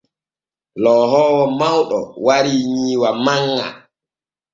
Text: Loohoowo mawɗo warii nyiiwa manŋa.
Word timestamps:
Loohoowo 0.83 1.43
mawɗo 1.59 1.99
warii 2.25 2.63
nyiiwa 2.73 3.09
manŋa. 3.25 3.67